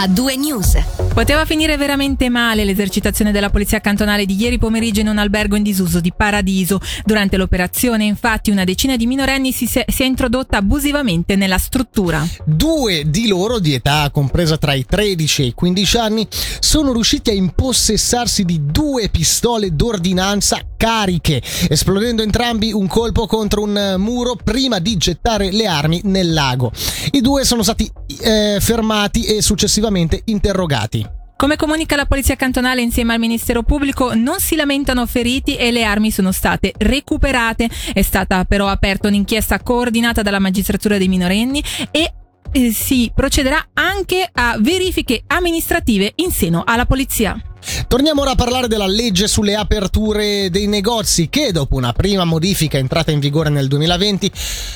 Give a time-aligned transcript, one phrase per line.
[0.00, 0.78] a due news.
[1.12, 5.64] Poteva finire veramente male l'esercitazione della polizia cantonale di ieri pomeriggio in un albergo in
[5.64, 6.80] disuso di Paradiso.
[7.04, 12.24] Durante l'operazione, infatti, una decina di minorenni si, si è introdotta abusivamente nella struttura.
[12.44, 16.28] Due di loro, di età compresa tra i 13 e i 15 anni,
[16.60, 23.96] sono riusciti a impossessarsi di due pistole d'ordinanza cariche, esplodendo entrambi un colpo contro un
[23.98, 26.72] muro prima di gettare le armi nel lago.
[27.10, 27.90] I due sono stati
[28.22, 31.16] eh, fermati e successivamente interrogati.
[31.36, 35.84] Come comunica la Polizia Cantonale insieme al Ministero Pubblico, non si lamentano feriti e le
[35.84, 37.68] armi sono state recuperate.
[37.92, 42.12] È stata però aperta un'inchiesta coordinata dalla magistratura dei minorenni e
[42.50, 47.40] eh, si procederà anche a verifiche amministrative in seno alla Polizia.
[47.86, 52.78] Torniamo ora a parlare della legge sulle aperture dei negozi che, dopo una prima modifica
[52.78, 54.30] entrata in vigore nel 2020,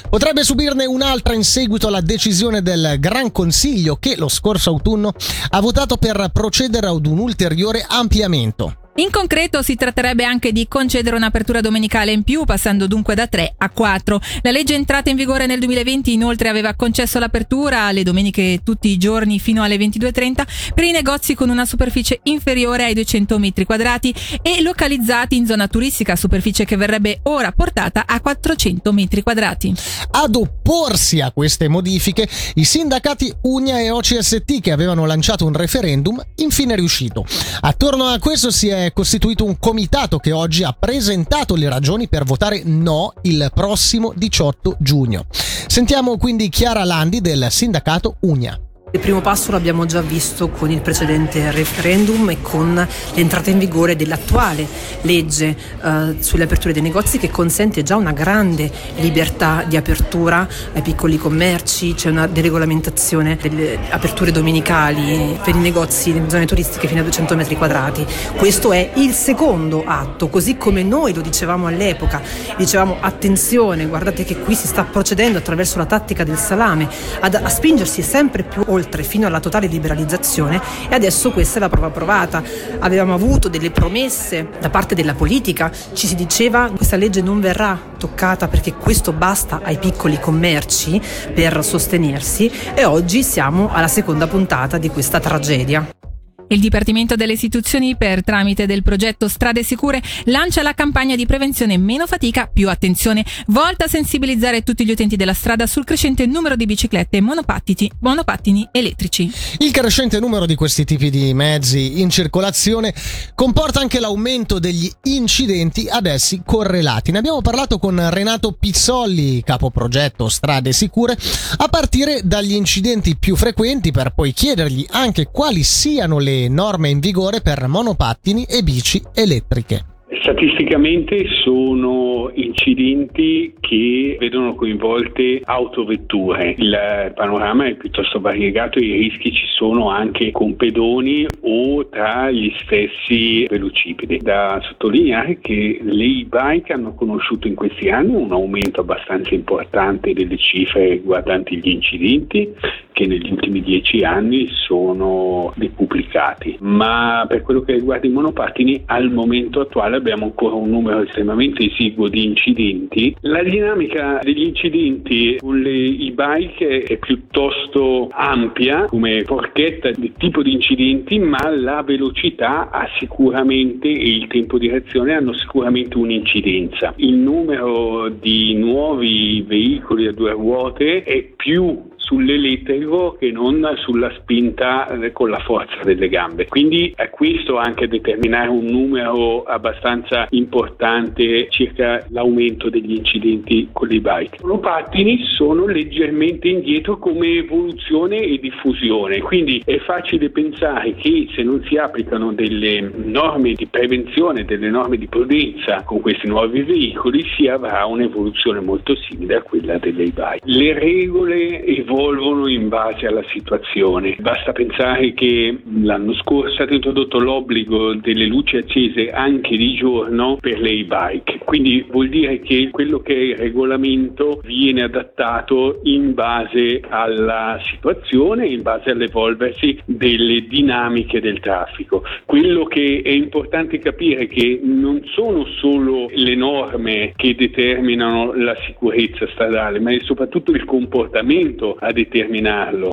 [0.09, 5.13] potrebbe subirne un'altra in seguito alla decisione del Gran Consiglio che lo scorso autunno
[5.51, 8.82] ha votato per procedere ad un ulteriore ampliamento.
[8.97, 13.55] In concreto si tratterebbe anche di concedere un'apertura domenicale in più, passando dunque da 3
[13.57, 14.21] a 4.
[14.43, 18.99] La legge entrata in vigore nel 2020 inoltre aveva concesso l'apertura alle domeniche tutti i
[18.99, 24.15] giorni fino alle 22.30 per i negozi con una superficie inferiore ai 200 metri quadrati
[24.43, 29.73] e localizzati in zona turistica, superficie che verrebbe ora portata a 400 metri quadrati.
[30.11, 36.23] Ad opporsi a queste modifiche, i sindacati Unia e OCST che avevano lanciato un referendum,
[36.37, 37.25] infine riuscito.
[37.63, 42.25] Attorno a questo si è costituito un comitato che oggi ha presentato le ragioni per
[42.25, 45.27] votare no il prossimo 18 giugno.
[45.67, 48.59] Sentiamo quindi Chiara Landi del sindacato Unia.
[48.95, 53.97] Il primo passo l'abbiamo già visto con il precedente referendum e con l'entrata in vigore
[53.97, 54.69] dell'attuale
[55.01, 60.83] legge eh, sulle aperture dei negozi che consente già una grande libertà di apertura ai
[60.83, 67.01] piccoli commerci, c'è una deregolamentazione delle aperture domenicali per i negozi in zone turistiche fino
[67.01, 68.05] a 200 metri quadrati.
[68.37, 72.21] Questo è il secondo atto, così come noi lo dicevamo all'epoca,
[72.59, 76.87] dicevamo attenzione, guardate che qui si sta procedendo attraverso la tattica del salame.
[77.21, 81.61] Ad, a spingersi sempre più oltre oltre fino alla totale liberalizzazione e adesso questa è
[81.61, 82.43] la prova provata.
[82.81, 87.79] Avevamo avuto delle promesse da parte della politica, ci si diceva questa legge non verrà
[87.97, 91.01] toccata perché questo basta ai piccoli commerci
[91.33, 96.12] per sostenersi e oggi siamo alla seconda puntata di questa tragedia.
[96.53, 101.79] Il Dipartimento delle Istituzioni, per tramite del progetto Strade Sicure, lancia la campagna di prevenzione
[101.79, 106.55] Meno fatica, più attenzione, volta a sensibilizzare tutti gli utenti della strada sul crescente numero
[106.55, 109.33] di biciclette e monopattini, elettrici.
[109.61, 112.93] Il crescente numero di questi tipi di mezzi in circolazione
[113.35, 117.13] comporta anche l'aumento degli incidenti ad essi correlati.
[117.13, 121.17] Ne abbiamo parlato con Renato Pizzolli, capo progetto Strade Sicure,
[121.57, 127.01] a partire dagli incidenti più frequenti per poi chiedergli anche quali siano le norme in
[127.01, 129.85] vigore per monopattini e bici elettriche.
[130.21, 136.55] Statisticamente sono incidenti che vedono coinvolte autovetture.
[136.59, 142.31] Il panorama è piuttosto variegato e i rischi ci sono anche con pedoni o tra
[142.31, 144.19] gli stessi velocipedi.
[144.19, 150.37] Da sottolineare che le e-bike hanno conosciuto in questi anni un aumento abbastanza importante delle
[150.37, 152.53] cifre riguardanti gli incidenti
[152.93, 156.59] che negli ultimi dieci anni sono decuplicati.
[156.61, 161.65] Ma per quello che riguarda i monopattini, al momento attuale abbiamo ancora un numero estremamente
[161.65, 163.17] esiguo di incidenti.
[163.21, 170.53] La dinamica degli incidenti con le e-bike è piuttosto ampia come forchetta di tipo di
[170.53, 176.93] incidenti, ma la velocità ha sicuramente e il tempo di reazione hanno sicuramente un'incidenza.
[176.97, 184.87] Il numero di nuovi veicoli a due ruote è più sull'elettrico che non sulla spinta
[184.87, 186.47] eh, con la forza delle gambe.
[186.47, 194.01] Quindi è questo anche determinare un numero abbastanza importante circa l'aumento degli incidenti con le
[194.01, 194.37] bike.
[194.37, 201.43] I monopattini sono leggermente indietro come evoluzione e diffusione, quindi è facile pensare che se
[201.43, 207.25] non si applicano delle norme di prevenzione, delle norme di prudenza con questi nuovi veicoli,
[207.37, 210.41] si avrà un'evoluzione molto simile a quella delle bike.
[210.43, 214.17] Le regole evolugono evolvono in base alla situazione.
[214.19, 220.37] Basta pensare che l'anno scorso è stato introdotto l'obbligo delle luci accese anche di giorno
[220.41, 226.15] per le e-bike, quindi vuol dire che quello che è il regolamento viene adattato in
[226.15, 232.03] base alla situazione, in base all'evolversi delle dinamiche del traffico.
[232.25, 238.57] Quello che è importante capire è che non sono solo le norme che determinano la
[238.67, 242.91] sicurezza stradale, ma è soprattutto il comportamento a determinarlo.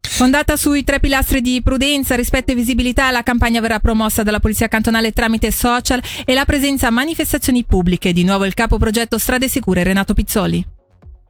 [0.00, 4.68] Fondata sui tre pilastri di prudenza, rispetto e visibilità, la campagna verrà promossa dalla Polizia
[4.68, 8.12] Cantonale tramite social e la presenza a manifestazioni pubbliche.
[8.12, 10.78] Di nuovo il capo progetto Strade Sicure Renato Pizzoli.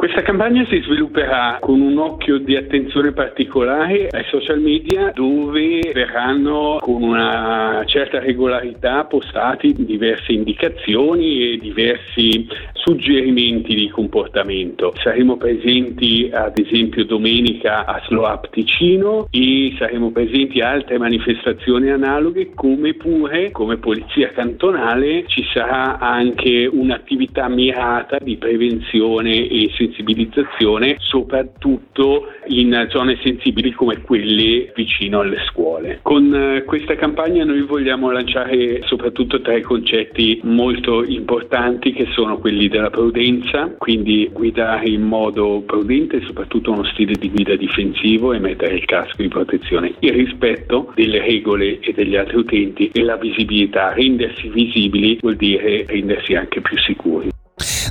[0.00, 6.78] Questa campagna si svilupperà con un occhio di attenzione particolare ai social media dove verranno
[6.80, 14.94] con una certa regolarità postati diverse indicazioni e diversi suggerimenti di comportamento.
[15.02, 21.90] Saremo presenti ad esempio domenica a Slow Up Ticino e saremo presenti a altre manifestazioni
[21.90, 29.88] analoghe come pure come polizia cantonale ci sarà anche un'attività mirata di prevenzione e sensibilità
[29.90, 36.00] sensibilizzazione soprattutto in zone sensibili come quelle vicino alle scuole.
[36.02, 42.68] Con eh, questa campagna noi vogliamo lanciare soprattutto tre concetti molto importanti che sono quelli
[42.68, 48.74] della prudenza, quindi guidare in modo prudente soprattutto uno stile di guida difensivo e mettere
[48.74, 53.92] il casco di protezione, il rispetto delle regole e degli altri utenti e la visibilità.
[53.92, 57.39] Rendersi visibili vuol dire rendersi anche più sicuri.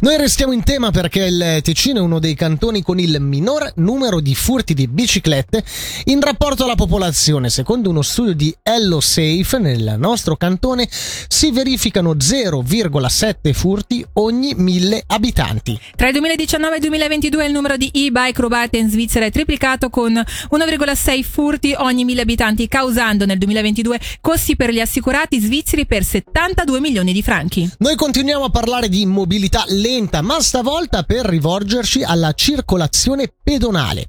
[0.02, 4.22] Noi restiamo in tema perché il Ticino è uno dei cantoni con il minor numero
[4.22, 5.62] di furti di biciclette
[6.06, 7.50] in rapporto alla popolazione.
[7.50, 15.04] Secondo uno studio di Hello Safe, nel nostro cantone si verificano 0,7 furti ogni mille
[15.06, 15.78] abitanti.
[15.98, 19.90] Tra il 2019 e il 2022 il numero di e-bike rubate in Svizzera è triplicato
[19.90, 26.06] con 1,6 furti ogni mille abitanti, causando nel 2022 costi per gli assicurati svizzeri per
[26.06, 27.70] 72 milioni di franchi.
[27.80, 34.06] Noi continuiamo a parlare di mobilità lenta lenta, ma stavolta per rivolgerci alla circolazione pedonale.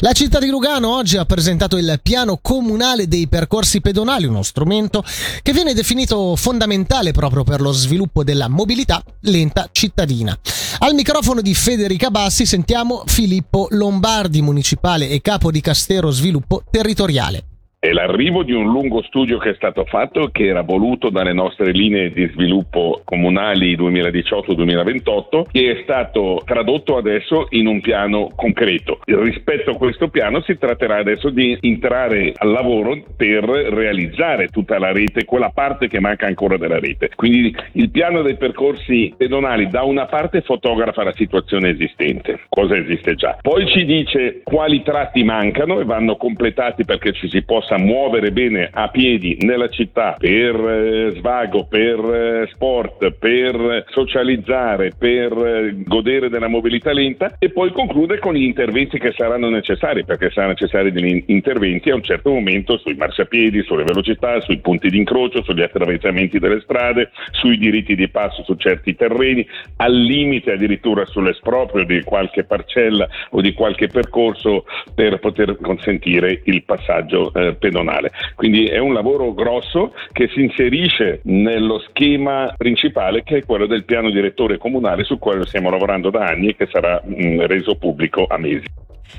[0.00, 5.04] La città di Lugano oggi ha presentato il piano comunale dei percorsi pedonali, uno strumento
[5.42, 10.36] che viene definito fondamentale proprio per lo sviluppo della mobilità lenta cittadina.
[10.78, 17.51] Al microfono di Federica Bassi sentiamo Filippo Lombardi, municipale e capo di Castero Sviluppo Territoriale.
[17.84, 21.72] È l'arrivo di un lungo studio che è stato fatto che era voluto dalle nostre
[21.72, 29.00] linee di sviluppo comunali 2018-2028 che è stato tradotto adesso in un piano concreto.
[29.04, 34.92] Rispetto a questo piano si tratterà adesso di entrare al lavoro per realizzare tutta la
[34.92, 37.10] rete, quella parte che manca ancora della rete.
[37.16, 43.16] Quindi il piano dei percorsi pedonali da una parte fotografa la situazione esistente, cosa esiste
[43.16, 43.38] già.
[43.42, 48.32] Poi ci dice quali tratti mancano e vanno completati perché ci si possa possa muovere
[48.32, 55.74] bene a piedi nella città per eh, svago, per eh, sport, per socializzare, per eh,
[55.84, 60.52] godere della mobilità lenta e poi conclude con gli interventi che saranno necessari, perché saranno
[60.52, 65.42] necessari degli interventi a un certo momento sui marciapiedi, sulle velocità, sui punti di incrocio,
[65.42, 69.46] sugli attraversamenti delle strade, sui diritti di passo su certi terreni,
[69.76, 74.64] al limite addirittura sull'esproprio di qualche parcella o di qualche percorso
[74.94, 78.10] per poter consentire il passaggio eh, pedonale.
[78.34, 83.84] Quindi è un lavoro grosso che si inserisce nello schema principale che è quello del
[83.84, 88.26] piano direttore comunale su quale stiamo lavorando da anni e che sarà mh, reso pubblico
[88.28, 88.66] a mesi.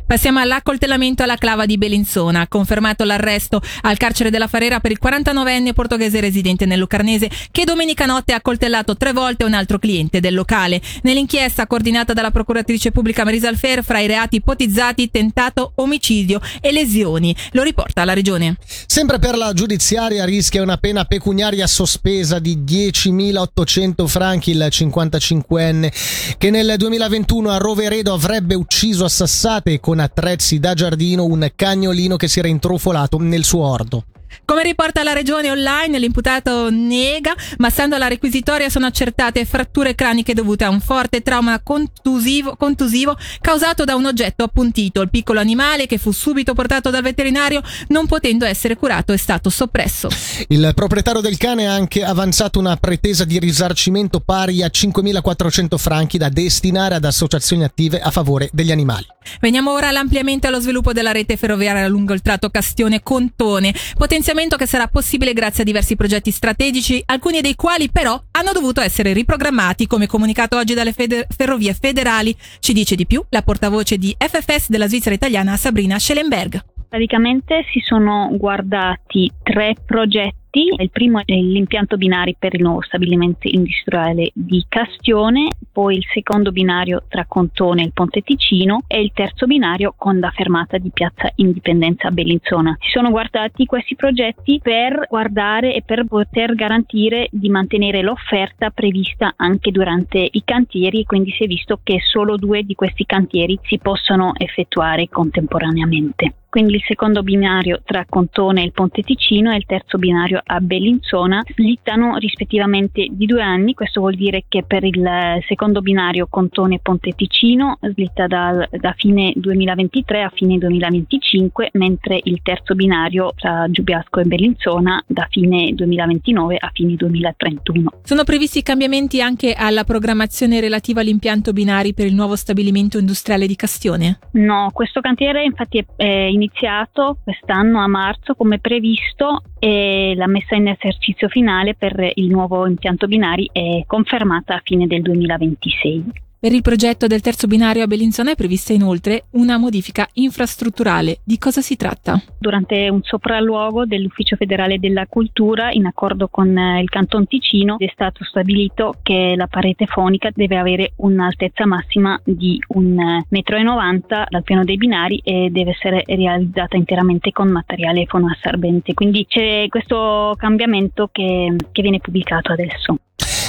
[0.05, 2.47] Passiamo all'accoltellamento alla clava di Bellinzona.
[2.47, 8.05] Confermato l'arresto al carcere della Farera per il 49enne portoghese residente nel Lucarnese che domenica
[8.05, 10.81] notte ha accoltellato tre volte un altro cliente del locale.
[11.03, 17.35] Nell'inchiesta coordinata dalla procuratrice pubblica Marisa Alfer fra i reati ipotizzati tentato omicidio e lesioni.
[17.51, 18.57] Lo riporta la regione.
[18.85, 26.49] Sempre per la giudiziaria rischia una pena pecuniaria sospesa di 10.800 franchi il 55enne che
[26.49, 32.29] nel 2021 a Roveredo avrebbe ucciso a Sassate con attrezzi da giardino un cagnolino che
[32.29, 34.05] si era intrufolato nel suo orto.
[34.45, 40.33] Come riporta la regione online, l'imputato nega, ma stando alla requisitoria sono accertate fratture craniche
[40.33, 45.01] dovute a un forte trauma contusivo, contusivo, causato da un oggetto appuntito.
[45.01, 49.49] Il piccolo animale, che fu subito portato dal veterinario, non potendo essere curato, è stato
[49.49, 50.09] soppresso.
[50.47, 56.17] Il proprietario del cane ha anche avanzato una pretesa di risarcimento pari a 5.400 franchi
[56.17, 59.05] da destinare ad associazioni attive a favore degli animali.
[59.39, 63.73] Veniamo ora all'ampliamento e allo sviluppo della rete ferroviaria lungo il tratto Castione-Contone.
[63.95, 68.53] Potenzialmente potenziamento che sarà possibile grazie a diversi progetti strategici, alcuni dei quali però hanno
[68.53, 72.33] dovuto essere riprogrammati, come comunicato oggi dalle fede- ferrovie federali.
[72.59, 76.63] Ci dice di più la portavoce di FFS della Svizzera italiana Sabrina Schellenberg.
[76.87, 80.81] Praticamente si sono guardati tre progetti progetti.
[80.81, 86.51] Il primo è l'impianto binari per il nuovo stabilimento industriale di Castione, poi il secondo
[86.51, 90.91] binario tra Contone e il Ponte Ticino e il terzo binario con la fermata di
[90.91, 92.77] Piazza Indipendenza a Bellinzona.
[92.79, 99.33] Si sono guardati questi progetti per guardare e per poter garantire di mantenere l'offerta prevista
[99.35, 103.79] anche durante i cantieri quindi si è visto che solo due di questi cantieri si
[103.79, 109.65] possono effettuare contemporaneamente quindi il secondo binario tra Contone e il Ponte Ticino e il
[109.65, 115.03] terzo binario a Bellinzona slittano rispettivamente di due anni, questo vuol dire che per il
[115.47, 122.41] secondo binario Contone Ponte Ticino slitta da, da fine 2023 a fine 2025, mentre il
[122.43, 127.89] terzo binario tra Giubiasco e Bellinzona da fine 2029 a fine 2031.
[128.03, 133.55] Sono previsti cambiamenti anche alla programmazione relativa all'impianto binari per il nuovo stabilimento industriale di
[133.55, 134.19] Castione?
[134.31, 140.27] No, questo cantiere infatti è, è in iniziato quest'anno a marzo come previsto e la
[140.33, 146.03] messa in esercizio finale per il nuovo impianto binari è confermata a fine del 2026.
[146.43, 151.19] Per il progetto del terzo binario a Bellinzona è prevista inoltre una modifica infrastrutturale.
[151.23, 152.21] Di cosa si tratta?
[152.37, 157.89] Durante un sopralluogo dell'Ufficio federale della cultura, in accordo con eh, il Canton Ticino, è
[157.93, 164.65] stato stabilito che la parete fonica deve avere un'altezza massima di 1,90 m dal piano
[164.65, 168.93] dei binari e deve essere realizzata interamente con materiale fonoassorbente.
[168.93, 172.97] Quindi c'è questo cambiamento che, che viene pubblicato adesso.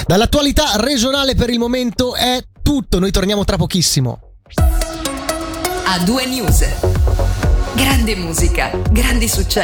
[0.07, 4.19] Dall'attualità regionale per il momento è tutto, noi torniamo tra pochissimo.
[5.85, 6.65] A due news.
[7.75, 9.63] Grande musica, grandi successi.